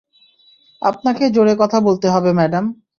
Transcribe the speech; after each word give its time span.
আপনাকে 0.81 1.23
জোরে 1.29 1.53
কথা 1.59 1.77
বলতে 1.79 2.07
হবে, 2.09 2.29
ম্যাডাম। 2.33 2.65